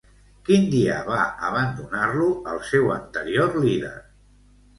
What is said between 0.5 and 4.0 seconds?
dia va abandonar-lo el seu anterior líder?